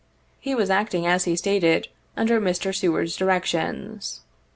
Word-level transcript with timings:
He 0.39 0.55
was 0.55 0.71
acting, 0.71 1.05
as 1.05 1.25
he 1.25 1.35
stated, 1.35 1.87
under 2.17 2.41
Mr. 2.41 2.73
Seward's 2.73 3.15
directions. 3.15 4.21